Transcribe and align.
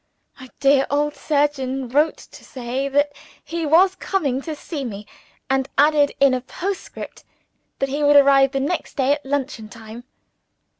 My 0.39 0.49
dear 0.59 0.87
old 0.89 1.13
surgeon 1.15 1.87
wrote 1.87 2.17
to 2.17 2.43
say 2.43 2.87
that 2.89 3.11
he 3.43 3.67
was 3.67 3.93
coming 3.93 4.41
to 4.41 4.55
see 4.55 4.83
me 4.83 5.05
and 5.47 5.69
added 5.77 6.13
in 6.19 6.33
a 6.33 6.41
postscript 6.41 7.23
that 7.77 7.89
he 7.89 8.01
would 8.01 8.15
arrive 8.15 8.51
the 8.51 8.59
next 8.59 8.97
day 8.97 9.11
at 9.13 9.23
luncheon 9.23 9.69
time. 9.69 10.03